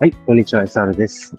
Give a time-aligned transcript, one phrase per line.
[0.00, 1.36] はい、こんにちは、SR です。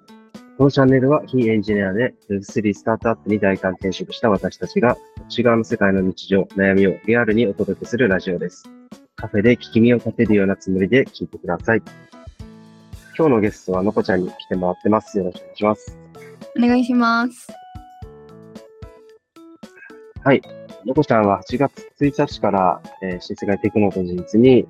[0.59, 8.69] このチャンネルは非エンジニアで Web3 スタートアップに大胆転職した私たちが、内側の世界の日常、悩みをリアルにお届けするラジオです。
[9.15, 11.81] カフェで聞き身を立てるようなつもりで聞いてください。
[13.17, 15.17] 今日のゲストはのこちゃんに来てもらってます。
[15.17, 15.97] よろしくお願いします。
[16.55, 17.47] お願いします。
[20.23, 20.41] はい。
[20.85, 24.67] のこちゃんは8月1日から、えー新世界テクノロジーズに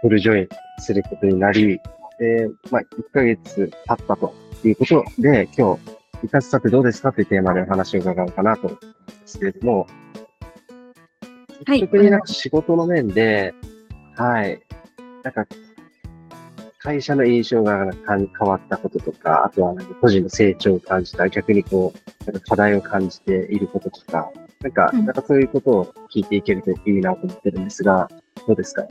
[0.00, 0.48] フルジョイン
[0.80, 1.78] することになり、
[2.18, 4.34] で、まあ、1ヶ月経ったと
[4.64, 5.80] いうことで、今日、
[6.24, 9.86] 一発作どうですかというテーマでお話を伺おうかなと思うんですけれども、
[11.66, 13.54] はい特になんか仕事の面で、
[14.14, 14.60] はい、
[15.22, 15.46] なんか、
[16.78, 24.30] 会社の印象が変わったこととか、あとはなんか個人の成長を感じた、逆にこう、なんか課題を感じていることとか、
[24.60, 28.08] なんか、うんなんかそういうことを聞いていけるといいなと思ってるんですが、
[28.46, 28.86] どうですか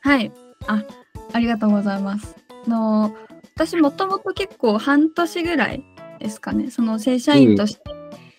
[0.00, 0.30] はい。
[0.66, 0.84] あ、
[1.32, 2.43] ありがとうございます。
[2.66, 3.14] あの
[3.54, 5.84] 私もともと結構半年ぐらい
[6.18, 7.80] ですかね、その正社員として、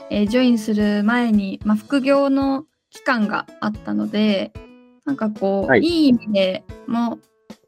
[0.10, 4.52] えージョインする前に、まあ、副業の期間があったので、
[5.06, 7.20] なんかこう、はいい、い意味でも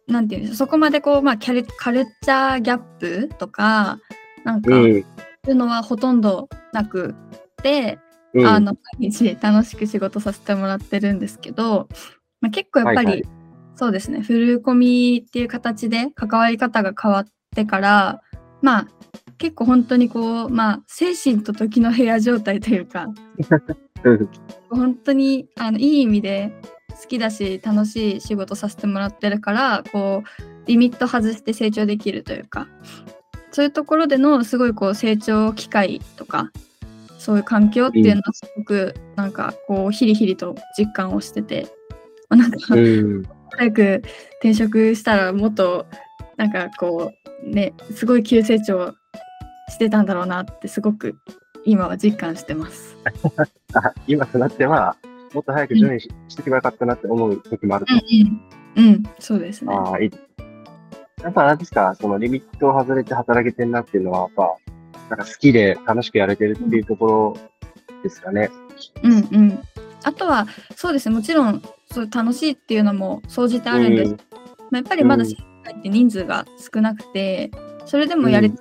[0.08, 4.00] う、なんていうんですか、そこまでこう、まあ、キャルカルチャーギャップとか、
[4.44, 4.98] なんか、うん。
[4.98, 5.06] い
[5.50, 7.16] うのはほとんどなく
[7.62, 8.00] て、
[8.34, 8.48] うん。
[8.48, 11.88] あの毎日楽しく仕事させてもらってるんですけど、
[12.42, 13.37] まあ、結構やっぱり、はいはい
[13.78, 18.22] そうですねフルコミっていう形で関わり方が変わってから
[18.62, 18.88] まあ
[19.38, 23.08] 結構本当にこうまあ精神と時の部屋状態というか
[24.04, 24.30] うん
[24.70, 26.52] 本当にあのいい意味で
[27.02, 32.68] 好きだし楽しい仕事させてもらってるからこうリミット外して成長できるというか
[33.52, 36.52] そういうところでのすごいこう成長機会とか
[37.20, 41.68] そういう環境っていうのはすごくなんかこうヒリヒリと実感をしてて、
[42.30, 43.37] まあなんかうん。
[43.52, 44.04] 早く
[44.40, 45.86] 転職したらもっと
[46.38, 47.12] なんかこ
[47.44, 48.94] うねすごい急成長
[49.70, 51.16] してたんだろうなってすごく
[51.66, 52.96] 今は実感してます。
[53.74, 54.96] あ 今となっては、
[55.34, 57.94] もっと早くジョインし,、してけばよかったなって思う時もあると。
[57.94, 58.42] うん
[58.78, 59.76] うん、うん、そうですね。
[59.76, 60.12] ああ、いい。
[61.22, 64.56] やっぱ何ですか、そのリミットを外れて働けてんなっていうのは、やっぱ、
[65.10, 67.38] なんか好きで楽しくやれてるっていうところ
[68.02, 68.50] ですかね。
[69.04, 69.60] うんうん。
[70.04, 71.62] あとはそうですねもちろん
[71.98, 77.50] そう楽しいっていうのも総じてあるんです、うんまあ、やっぱりまだうん世界って人数が少なくて
[77.86, 78.52] それでもやる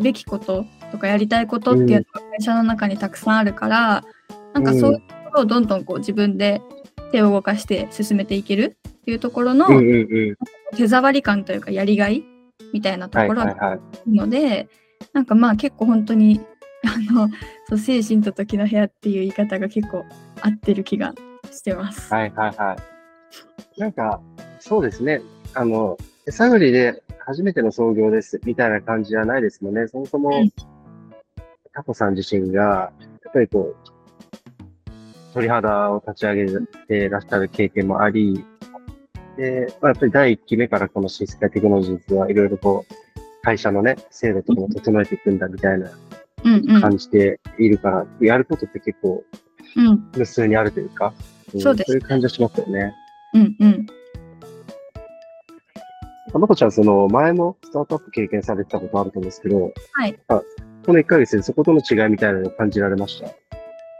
[0.00, 4.04] べきこととかやりたいことっていうのが会社の中にたくさんあるから、
[4.52, 6.62] なんかそういうところをどんどんこう自分で
[7.10, 10.32] 手を動かして進めていけるっていうところのうんうんう
[10.72, 10.76] ん。
[10.76, 12.24] 手触り感というかやりがい
[12.72, 13.80] みたいなとはいころはいはい。
[14.10, 14.68] ので、
[15.12, 16.40] なんかまあ結構本当に
[16.84, 17.28] あの
[17.68, 20.04] そう精神と時の部屋っていう言い方が結構
[20.40, 21.14] 合ってる気が
[21.58, 22.12] してます。
[22.12, 22.76] はいはいは
[23.76, 23.80] い。
[23.80, 24.20] なんか、
[24.60, 25.22] そうですね。
[25.54, 29.88] あの、手探りで初めての創業ですみたいな感じじゃないですもんね。
[29.88, 30.50] そもそもうん、
[31.72, 32.92] タコさん自身が、や
[33.30, 33.94] っぱりこう、
[35.34, 38.44] 鳥肌を立ち上げてらっしゃる経験もあり、
[39.36, 42.94] で、まあ、やっぱり第一期目からこの新世界テクノロジーズはいろいろこう、
[43.42, 45.90] 会社のね、制度とかも整えていくんだみたいな
[46.44, 49.24] うんうん感じているから、やることって結構
[49.76, 51.12] うん無数にあるというか、
[51.58, 52.94] んそうですそういう感じはしますよね。
[53.34, 53.86] うんうん
[56.36, 60.18] まこちゃん、その前もスタートアップ経験されてたことあると思うんですけど、はい。
[60.26, 60.42] あ
[60.84, 63.28] この1ヶ月でそことの違いみたいなのを感じられました？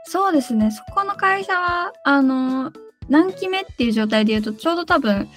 [0.05, 2.71] そうですねそこの会社はあの
[3.09, 5.27] 何期目っていう状態で言うとちょうど多分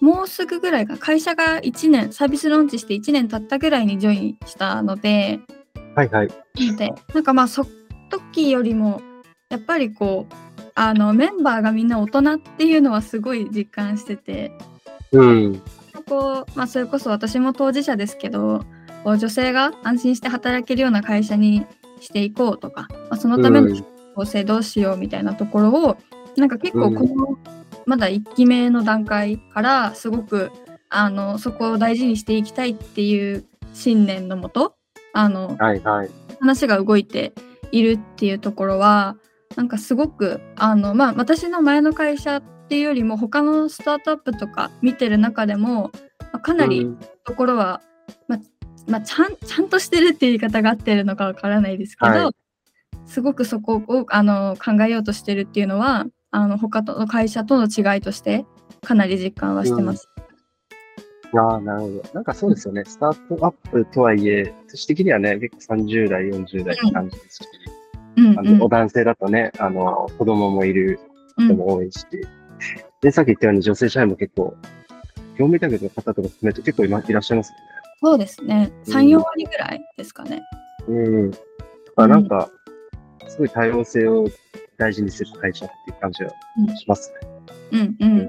[0.00, 5.40] もうすぐぐらいか会社が1年サービスローンチして1年経ったぐらいにジョインしたので
[5.96, 6.28] はいはい。
[6.76, 7.66] でなんかまあそ
[8.10, 9.00] 時よりも
[9.50, 14.52] やっぱりこうあのメンバーがみんな大人っていうのはすごい実感してて
[15.12, 15.62] うん。
[16.08, 18.64] こう、まあ、それこそ私も当事者ですけど
[19.04, 21.66] こう女性が安心して働けるような会社に
[22.00, 25.96] していこうとか、まあ、そのためのうん構成どうしようみたいなところを
[26.36, 27.38] なんか結構この、
[27.86, 30.50] まだ1期目の段階からすごく
[30.90, 34.74] あのそこを大事にしていきたいっていう信念のもと
[35.14, 36.10] あのはいはい。
[36.40, 37.32] 話が動いて
[37.70, 39.16] いるっていうところは
[39.56, 47.80] なんかすごくあの、まあ、私の前の会社っていうよりも他のスタートアップとか見てる中でも、まあかなりうんところは、
[48.28, 48.38] まあ
[48.88, 52.34] まあ、ちゃんちゃんとしてるっていう言い方が合ってるのかわからないですけど、はい
[53.04, 58.46] すごくそこをあの考えようとしてるっていうのはあの他の会社との違いとして
[58.82, 60.08] かなり実感はしてます。
[61.34, 62.02] ああ、なるほど。
[62.14, 62.84] なんかそうですよね。
[62.86, 67.81] スタートアップとはいえ、年的にはね、結構30代、40代って感じですし、うん
[68.16, 71.00] うんあの、お男性だとね、あの、子供もいる
[71.36, 72.06] うん人も多いし、
[73.00, 74.54] で、さっき言ったように女性社員も結構、
[75.38, 77.62] 業務委託の方とか含めて結構いまいらっしゃいますよね。
[78.02, 78.72] そうですね。
[78.86, 80.42] うん3、4割ぐらいですかね。
[80.88, 81.30] うん。
[81.96, 82.50] あなんか、
[83.28, 84.26] すごい多様性を
[84.76, 86.30] 大事にする会社っていう感じが
[86.76, 87.16] しますね。
[87.72, 88.18] うんうん。
[88.18, 88.28] うん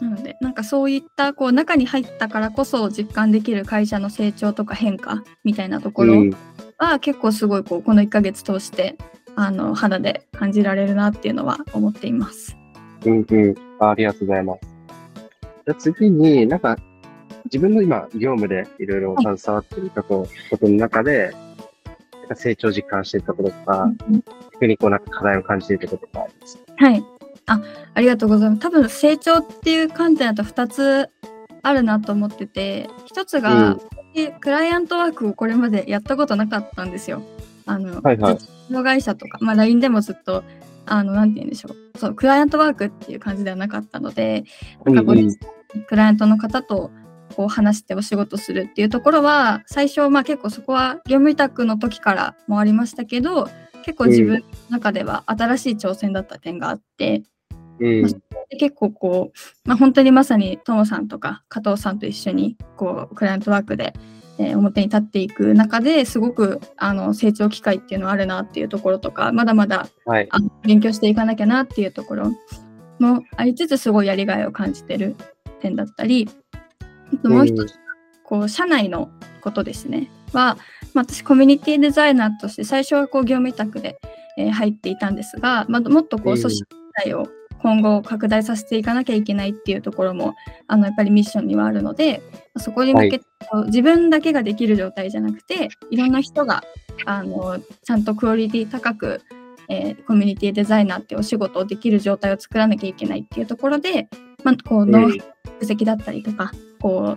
[0.00, 6.30] なので、なんかそういったこう中に入ったからこそ実感できる会社の成長とか変化みたいなところうん。
[6.78, 8.96] は結構すごいこうこの1ヶ月通して
[9.36, 12.56] あの肌で感じられるなっていうのは思っています。
[13.04, 13.54] うんうん。
[13.78, 14.60] あありがとうございます。
[14.64, 16.76] じゃあ次に、なんか、
[17.44, 21.32] 自分の今、業務でいろいろ携わっていることことの中で、
[22.34, 23.90] 成長実感しているところとか、
[24.54, 26.58] 逆にこうなんか課題を感じているところとかあります？
[26.76, 27.04] はい。
[27.46, 27.62] あ、
[27.94, 28.62] ありがとうございます。
[28.62, 31.10] 多分成長っていう観点だと2つ
[31.62, 33.80] あるなと思ってて、1つが、うん
[34.14, 37.22] 私クライアントワークをこれまでやったことなかったんですよ。
[37.66, 38.38] あの、はいはい
[38.70, 40.44] 会社とか、まあ LINE でもずっと、
[40.84, 41.98] あの、なんて言うんでしょう。
[41.98, 44.44] そう、クライアントワークっていう感じではなかったので、
[44.84, 45.36] なんかこううんうん
[45.86, 46.90] クライアントの方と
[47.36, 53.48] こう話してお仕事するっていうところは最初まあ結構そこは業務委託の時からもありましたけど
[53.84, 57.22] 結構自分の中では新しい挑戦だった点があって、
[57.80, 58.22] うん。
[58.50, 63.94] で結構こう、まあ、本当にまさにトモさんとか加藤さんと一緒にこうクライアントワークで、
[64.38, 70.28] えー表に立っていく中ですごくあの成長機会っていうのはあるなっていうところとかまだまだはい。
[70.30, 72.32] あの勉強していかなきゃなっていうところ
[72.98, 75.16] もありつつすごいやりがいを感じてる
[75.60, 76.28] 点だったり
[77.12, 77.74] あともう一つ、
[78.22, 79.10] こう社内の
[79.40, 80.10] ことですね。
[80.32, 80.56] は、
[80.94, 83.98] まあ、私コミュニティデザイナーとして最初はこう業務委託で、
[84.36, 86.40] えー入っていたんですが、まあ、もっとこううん。
[86.40, 87.26] 組織自体を
[87.62, 90.34] 今後拡大させていかなきゃいけないっていうところも
[90.66, 92.22] あのやっぱりミッションにはあるので
[92.56, 96.62] そこに向けてこう自分だけができる状態じゃなくていろんな人が
[97.06, 99.22] あのちゃんとクオリティ高く
[99.68, 104.08] えーコミュニティデザイナーってお仕事をできる状態を作らなきゃいけないっていうところで、
[104.44, 107.16] まあ、こううんノウハウ蓄積だったりとか、こ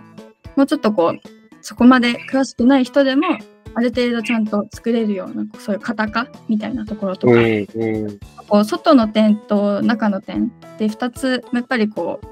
[0.56, 1.20] うもうちょっとこう
[1.62, 3.38] そこまで詳しくない人でも
[3.74, 8.18] ある程度ちゃんと作れるようなそういう型化みたいなところとか、うんうん。
[8.48, 10.48] こう外の点と中の点
[10.78, 12.26] で2つやっぱりこう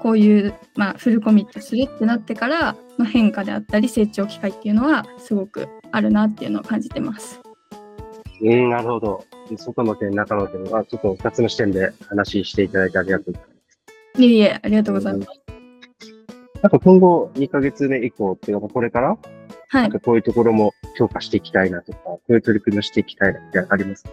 [0.00, 7.40] こういう、まあ、フルコミットするってなってからの変化であったり成長機会っていうのはすごくあるなっていうのを感じてます。
[8.42, 9.24] うん、なるほど。
[9.56, 13.48] 外の点、中の点は、ちょっと二つの視点で話していただいてありがとうございま
[14.14, 14.22] す。
[14.22, 15.28] いえいえありがとうございます。
[16.62, 19.18] なんか今後2ヶ月目以降っていうか、これから、
[19.72, 19.82] はい。
[19.82, 24.10] なんかこういうところも強化していきたいなとか、こういう取り組みをしていきたいなってありますか？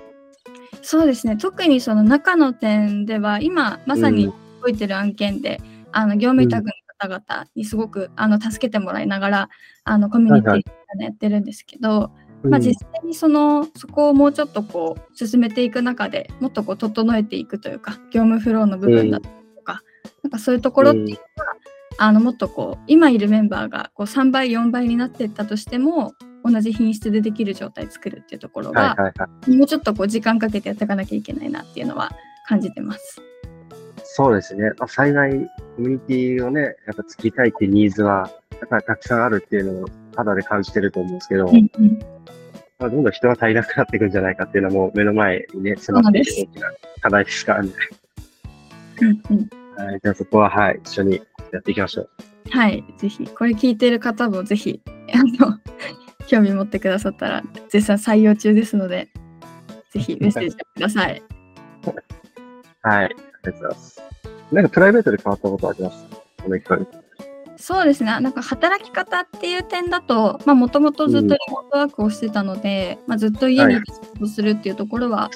[0.81, 1.35] そうですね。
[1.37, 4.33] 特にその中の点では今まさにうん。
[4.61, 5.61] 動いてる案件で、
[5.91, 9.49] あの業務委託の方々にすごくあの助けてもらいながら
[9.83, 10.65] あのコミュニティはい
[10.97, 12.11] でやってるんですけど、
[12.41, 19.81] まあ、実際にそのそこをもうちょっとこう進めていく中でもっとこう整えていくというか業務フローの部分だったりとか,、
[20.23, 21.07] なんかそういうところっていう
[21.37, 21.46] のは、
[21.97, 26.13] あのもっとこう今いるメンバーがこう3倍4倍になっていったとしても
[26.43, 29.57] 同じ品質でできる状態作るっていうところが、はいはいはい。
[29.57, 32.11] もうちょっとこう時間かけてやっていかなきゃいけないなっていうのは
[32.47, 33.21] 感じてます。
[34.03, 34.71] そうですね。
[34.77, 35.37] まあ、幸い、コ
[35.79, 39.85] ミュニティをね、やっぱ作りたいっていうニーズは、やっぱりたくさんあるっていうのを
[40.15, 41.99] 肌で感じてると思うんですけど、うんうん
[42.79, 47.71] まあ、どんどん人が足りなくなっていくんじゃないかっていうのはもう目の前にね、迫っている大きな課題ですからね。
[49.01, 49.99] うんうんはい。
[50.01, 52.09] じゃあそこは、はい、一緒にやっていきましょう。
[52.49, 54.81] はい、ぜひこれ聞いてる方もぜひ
[55.13, 55.59] あの
[56.27, 59.09] 興味持ってくださったら絶賛採用中ですので
[59.91, 61.23] ぜひメッセージください。
[62.81, 63.05] はい。
[63.05, 64.01] ありがとうございます。
[64.51, 66.05] なんかプライベートで変わったことあります？
[66.43, 66.87] この1ヶ月。
[67.59, 73.81] そうですねなんか働き方っていう点だともともとずっとリモートワークをしてたので、まあ、ずっと家に仕
[74.13, 75.31] 事するっていうところは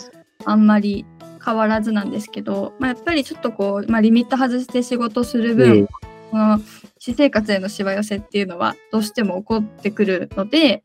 [0.45, 1.03] あんまり
[1.43, 5.87] 変わらずなんですけど、まあ、やっぱりちょっとこう、まあ、リミット外して仕事する分、うん
[6.31, 6.59] この
[6.97, 10.81] 私生活へのしわ寄せっていうのはどうしても起こってくるので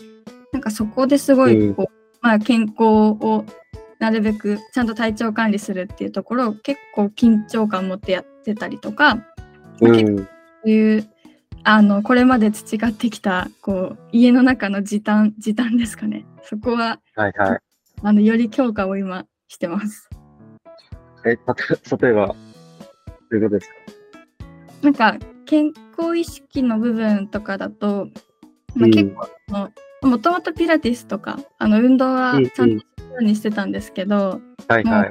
[0.53, 3.45] なんかそこですごいこう、まあ、健康を
[4.01, 9.25] なるべくちゃんと体調管理するっていうところを結構緊張感持ってやってたりとか、
[9.81, 10.17] うん。
[10.17, 10.25] そ
[10.65, 11.09] ういう
[11.63, 17.59] あのこれまで培ってきたこう家の中の時短時短ですかねそこははいはい。
[18.03, 20.11] あのより強化を今してます。
[21.25, 21.37] え、例
[22.11, 22.35] えば、ど
[23.33, 23.75] ういうことですか？
[24.83, 28.09] なんか健康意識の部分とかだと、
[28.75, 29.71] まあ、うん結構
[30.03, 35.11] もともとピラティスとかあの運動はうんうんちゃんとするようにしてたんですけど、はいはい。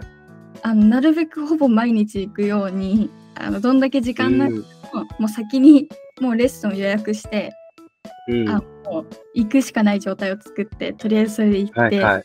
[0.61, 5.89] あのなるべくほぼ毎日行くようにあのどんだけ時間なくても,、もう先に
[6.21, 7.51] もうレッスンを予約して、
[8.29, 8.49] うん。
[8.49, 12.23] あもう行くしかない状態を作ってとりあえずそれで行って、はいはい。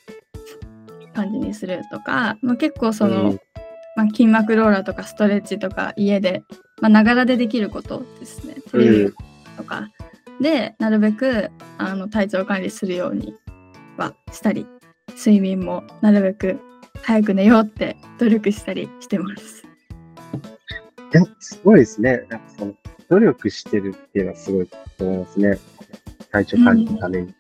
[1.13, 3.41] 感じにするとか、まあ、結構その、うん
[3.97, 6.43] まあ、筋膜ローラーとかストレッチとか家で
[6.89, 8.55] ながらでできることですね。
[8.71, 9.13] テレビ
[9.57, 9.91] とか、
[10.41, 13.35] でなるべくあの体調管理するように
[13.97, 14.67] はしたり
[15.11, 16.59] 睡眠もなるべく
[17.03, 19.65] 早く寝ようって努力したりしてます。
[21.13, 22.23] いや、すごいですね。
[22.29, 22.75] なんかその
[23.09, 25.59] 努力してるっていうのはすごいと思いますね。
[26.31, 27.35] 体調管理のために。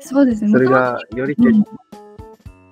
[0.00, 0.50] そうですね。
[0.52, 1.64] それがより徹うん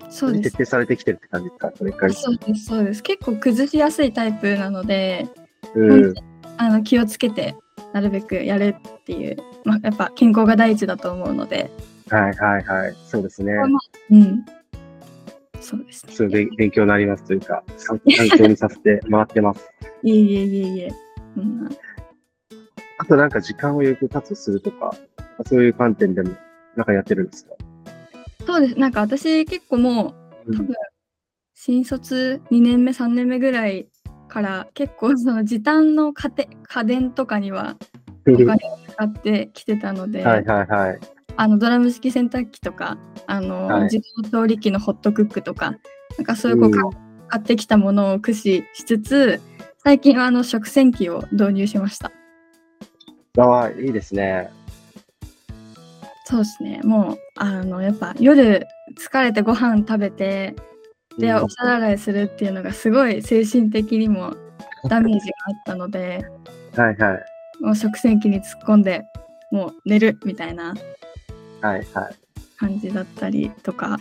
[0.09, 0.51] そうです徹。
[0.51, 1.73] 底されてきてるって感じですか？
[1.77, 2.13] それから。
[2.13, 3.03] そうですそうです。
[3.03, 5.27] 結構崩しやすいタイプなので、
[5.75, 6.15] うん。
[6.59, 7.55] あの気をつけて
[7.93, 11.71] なるべくやるっていう、まあ、やっぱ健康が第一だと思うので、
[12.09, 12.95] はいはいはい。
[13.07, 13.53] そうですね。
[14.11, 14.45] うん、
[15.61, 16.13] そうですね。
[16.13, 18.05] すごい勉強になりますというか、参考
[18.47, 19.69] にさせてもらってます。
[20.03, 20.93] いえいえいえいえ。
[21.37, 21.69] うん、
[22.99, 24.95] あとなんか時間を有効活用するとか、
[25.47, 26.31] そういう観点でも
[26.77, 27.55] なんかやってるんですか？
[28.47, 28.79] そうです。
[28.79, 30.15] なんか私結構も
[30.47, 30.75] う多分
[31.55, 33.89] 新卒2年目3年目ぐらい
[34.33, 37.77] から結構その時短の家庭家電とかには
[38.27, 38.57] お金を
[38.89, 41.01] 使ってきてたので、はいはいはい。
[41.37, 42.97] あのドラム式洗濯機とか
[43.27, 43.83] あの、はい。
[43.85, 45.73] 自動調理器のホットクックとか
[46.17, 46.73] なんかそういうこううん。
[46.73, 46.99] か
[47.29, 49.43] 買ってきたものを駆使しつつ
[49.85, 52.11] 最近はあの食洗機を導入しました。
[53.37, 54.51] ああ、いいですね。
[56.25, 56.81] そうですね。
[56.85, 58.67] もうあのやっぱ夜
[58.99, 60.55] 疲れてご飯食べて
[61.19, 64.35] でうんお皿洗いするっていうのがすごい精神的にも
[64.89, 66.25] ダメージがあったので
[66.77, 67.65] はいはい。
[67.65, 69.03] もう食洗機に突っ込んで
[69.51, 70.75] もう寝るみたいな
[71.61, 72.15] はいはい。
[72.57, 73.99] 感じだったりとか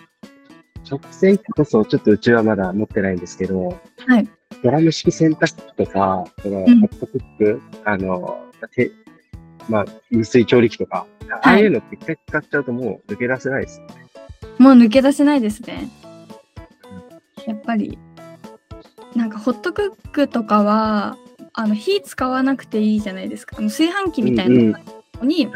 [0.89, 4.27] 直線機こそちょっとうちはまだ持ってないんですけど、はい
[4.63, 8.91] ドラム式洗濯機とか、そのホんットクック、あの、て
[9.69, 11.07] まあ、無水調理器とか、
[11.41, 13.81] ああいうのって一回使っちゃうともう抜け出せないです。
[14.59, 15.87] もう抜け出せないですね。
[17.47, 17.97] やっぱり
[19.15, 21.17] なんかホットクックとかは
[21.53, 23.57] あの火使わなくていいじゃないですか。
[23.59, 24.79] あの炊飯器みたいな
[25.19, 25.47] のに。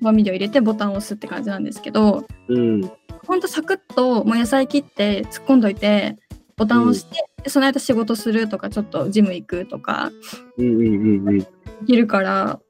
[0.00, 2.90] 調味料入れてボタンを押すって感じなんですけど、うん。
[3.26, 6.16] ほんとサクッともう野菜切って突っ込んどいて
[6.56, 10.10] ボタンを押して、でその間仕事するとかちょっとジム行くとか
[10.56, 10.88] うんうんう
[11.22, 11.38] んうん。
[11.38, 11.46] で
[11.86, 12.60] きるから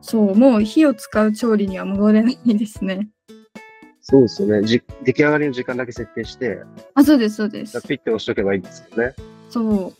[0.00, 3.08] そうもう火を使う調理には戻れないですね。
[4.10, 4.66] そうですよね。
[4.66, 6.62] じ出来上がりの時間だけ設定して、
[6.94, 7.80] あそうですそうです。
[7.86, 9.14] ピッて押しとけばいいんですよね。
[9.50, 9.92] そう。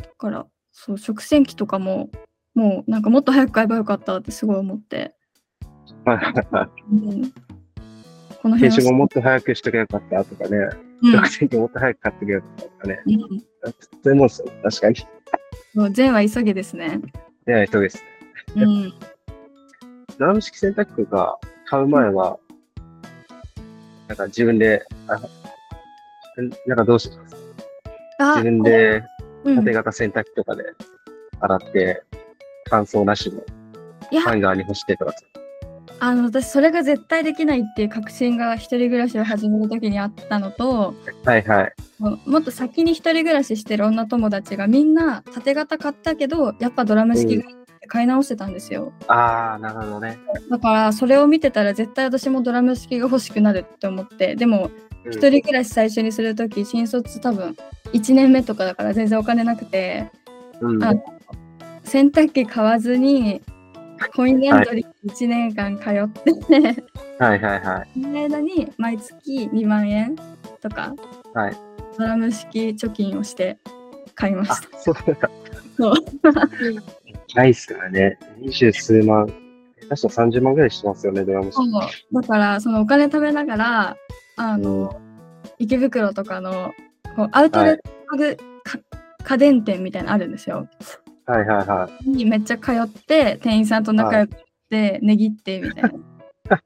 [0.00, 2.08] だから、そう、食洗機とかも、
[2.54, 5.14] もうなんかもっと早く買えばよかったってすごい思って。
[6.06, 6.68] はいはいはい。
[6.92, 7.32] うん、
[8.40, 10.56] この辺編集はももっと早くしとけばよかったとかね。
[11.02, 13.02] うん直線機もっと早く買ってけばよかったとかね。
[13.06, 13.26] うんそ
[14.06, 14.48] ういうもんですよ。
[14.62, 14.96] 確かに。
[15.74, 17.00] もう善は急げですね。
[17.46, 18.02] ね人です。
[18.56, 18.94] うん。
[20.18, 21.36] ドラム式洗濯機が
[21.66, 22.38] 買う前は、
[24.12, 25.18] なんか自分で、あ
[26.66, 27.36] なんかどうします
[28.18, 29.02] あ自分、で
[29.44, 30.64] うん縦型洗濯機とかで
[31.40, 32.02] 洗って、
[32.68, 33.40] 乾燥なしの
[34.20, 35.14] ハンガーに干してとか。
[35.98, 41.72] あの私それが絶対できないっていう確信が一人暮らしを始める時にあったのとはいはい。
[42.28, 47.61] もっと先に一人暮らししてる女友達がみんな縦型買ったけどやっぱドラム式がいい
[47.92, 48.90] 買い直してたんですよ。
[49.06, 50.18] ああ、なるほどね。
[50.48, 54.70] だからそれを見てたら絶対私もドラム式が欲しくなるって思ってでも
[55.04, 57.54] うん一人暮らし最初にする時新卒多分
[57.92, 60.10] 1年目とかだから全然お金なくて
[60.62, 60.82] うん。
[60.82, 60.94] あ
[61.84, 63.42] 洗濯機買わずに
[64.16, 66.84] コインランドリー1年間通って、
[67.18, 67.90] はいはいはい。
[67.92, 70.16] その間に毎月2万円
[70.62, 70.94] とか
[71.34, 71.56] はい。
[71.98, 73.58] ドラム式貯金をして
[74.14, 75.30] 買いまあした。、そうだ。
[75.76, 75.94] そう
[77.34, 78.18] ないっすからね。
[78.38, 79.26] 二十数万。
[79.88, 81.54] 確か30万ぐらいしてますよね、ドラム式。
[81.56, 83.96] そうだからそのお金貯めながら
[84.36, 85.00] あの、
[85.58, 86.72] 池袋とかの
[87.16, 87.82] こうアウトレット
[88.16, 88.78] 家具、か
[89.24, 90.68] 家電店みたいなのあるんですよ。
[91.26, 92.10] はいはいはい。
[92.10, 94.36] にめっちゃ通って店員さんと仲良くし
[94.70, 95.90] て、値切ってみたいな。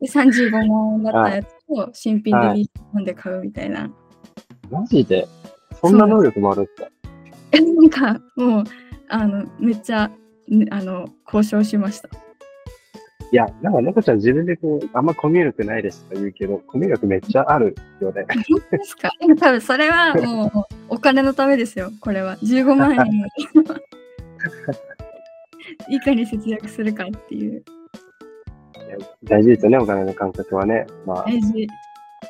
[0.00, 3.90] で35万円だったやつを新品でリーンで買うみたいな。
[4.70, 5.26] マジで？
[5.80, 6.88] そんな能力もあるんですか
[7.52, 8.64] えなんかもう
[9.08, 10.10] あのめっちゃ
[10.48, 12.08] ねあの交渉しました。
[13.32, 18.24] いや、なんか、猫ちゃん自分でこう、あんまコミュ力ないですと言うけど、コミュ力めっちゃあるよね。
[18.70, 20.50] ですか多分それはもう
[20.90, 22.36] お金のためですよ、これは。
[22.36, 23.00] 15万円
[25.90, 27.64] いかに節約するかっていう。
[29.24, 30.86] 大事ですよね、お金の感覚はね。
[31.04, 31.66] まあ、大事。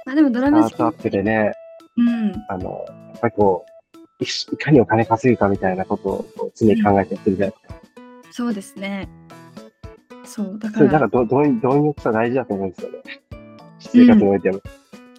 [0.07, 1.53] あでもドラスタム式ートアップでね、
[1.99, 2.33] うん。
[2.49, 3.74] あの、やっぱりこう、
[4.25, 7.75] いいかにお金稼ぐかみたいなことを常に考えてやってるじゃないですか。
[8.33, 9.09] そうですね。
[10.25, 12.99] そう、だかそれ、なんらかど、どう貪欲さ大事だと思うんですよね。
[13.79, 14.61] 生活においても。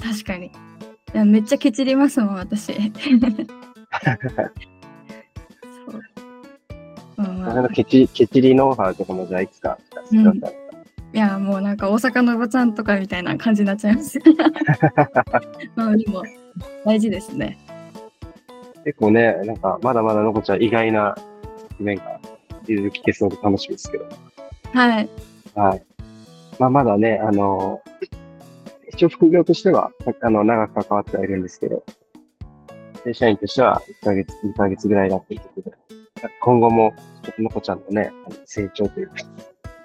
[0.02, 0.48] 確かに。
[0.48, 2.74] いやめっちゃケチりますもん、私。
[2.76, 2.80] そ
[7.18, 7.24] う。
[7.24, 10.66] まあケチ、ケチリノウハウとかもじゃあいつか聞かせてください。
[11.14, 14.20] いやもうなんか大阪のおばちゃんとかみたいな感じになっちゃいます。
[15.76, 16.24] まあでも
[16.84, 17.58] 大事ですね。
[18.86, 21.16] 結構ね、なんかまだまだのこちゃん意外な
[21.80, 22.20] 面が
[22.68, 24.06] いろいろ聞けそうで楽しみですけど。
[24.74, 25.10] はい。
[25.56, 25.84] はい。
[26.60, 27.82] まあまだね、あの、
[28.94, 31.84] 一応副業としては、あの、長く関わってはいるんですけど、
[33.04, 35.76] 正社員としては1ヶ月、2ヶ月ぐらいだっていうことで、
[36.42, 38.12] 今後も、ちょっとのこちゃんのね、
[38.46, 39.16] 成長というか、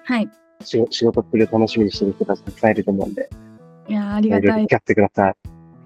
[0.04, 0.28] はい。
[0.62, 3.30] 仕仕事っぷりを楽しみにしてる人たちたくさんいると思うんで、
[3.88, 4.68] いやありがたい聞。
[4.68, 5.34] かせてください。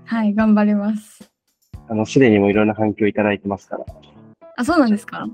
[0.05, 1.34] はい、頑張ります。
[1.89, 3.85] あの、すでにもいろんな反響いただいてますから、
[4.57, 5.27] あ、そうなんですか？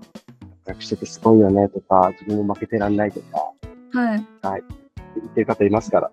[0.67, 3.53] 学しててすごいよねとか、自分も負けてらんないとか、
[3.93, 4.27] はい。
[5.17, 6.11] 言ってる方いますから、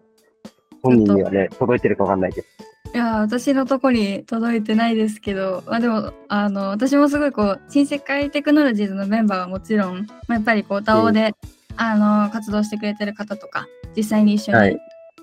[0.81, 2.47] 本人にはね、届いてるかわかんないけど、
[2.93, 11.33] いや私のとこに届いてないですけど、まあ、でもあの私もすごいこう新世界テクノロジーズのメンバーはもちろん、まあ、やっぱりこう DAO で、
[11.75, 14.79] あの活動してくれてる方とか実際に一緒に、はい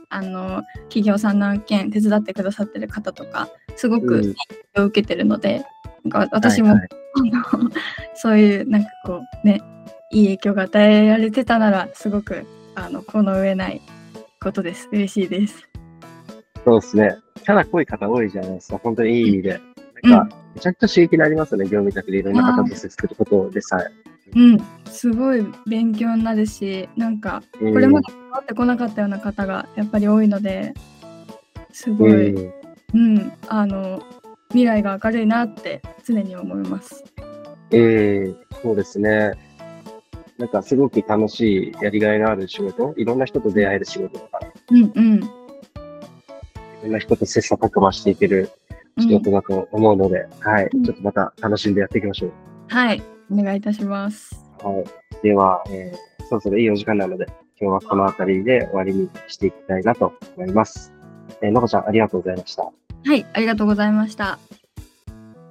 [0.09, 4.35] あの企業さんの案件手伝ってくださってる方とかすごくうん影
[4.75, 5.65] 響を受けてるので、
[6.05, 7.71] なんか私も、はいはいあの
[8.17, 9.61] そういうなんかこうね
[10.11, 12.45] いい影響が与えられてたならすごく
[12.75, 13.81] あのこの上ない
[14.41, 15.69] ことです嬉しいです。
[16.65, 17.17] そうですね。
[17.45, 18.79] キャラ濃い方多いじゃないですか。
[18.79, 19.61] 本当にいい意味で。
[20.03, 21.65] なんか、めちゃくちゃ刺激になりますよね。
[21.65, 24.14] 業務委託でいろんな方と接することでさえ。
[24.35, 30.75] うん、すごい勉強になるし、なんかここれまで関わってこなかったような方がやっぱり多いので、
[31.73, 32.53] すごい、うん。
[32.95, 34.03] うん、あの
[34.51, 37.05] 未来が明るいなって常に思います。
[37.73, 39.33] ええそうですね。
[40.39, 44.41] なんかすごく楽しい、やりがいのある仕事、いろんな人と出会える仕事とか、
[44.71, 45.15] うんうん。
[45.17, 45.21] い
[46.83, 48.51] ろんな人と切磋琢磨していける
[48.97, 50.85] うん仕事だと思うので、はい、うん。
[50.85, 52.33] ちょっとまた楽しんでやっていきましょう。
[52.69, 54.35] はい、お願いいたします。
[54.63, 54.85] はい。
[55.23, 57.27] では、えー、そろそろいいお時間なので、
[57.61, 60.93] 今日はこの辺りで終わりにしていきたいなと思います。
[61.43, 62.63] えー、のこちゃん、ありがとうございました。
[62.65, 64.39] はい、ありがとうございました。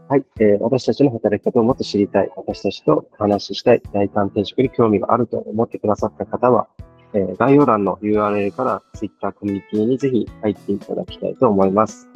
[0.09, 6.67] はい、えー私たちの働き方をもっと知りたい、私たちとお話ししたい、大胆転職に興味があると思ってくださった方は、
[7.13, 12.09] えー概要欄の URL から Twitter コミュニティにぜひ入っていただきたいと思います。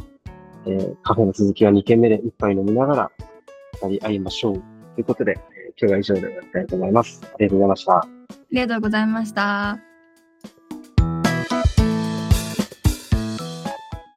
[0.65, 3.11] えーカフェの続きは2軒目で一杯飲みながら、
[3.81, 4.76] 二人会いましょう。
[4.97, 5.35] ということで、
[5.79, 7.21] 今日は以上で終わりたいと思います。
[7.23, 7.97] ありがとうございました。
[7.97, 8.07] あ
[8.51, 9.86] りがとうございました。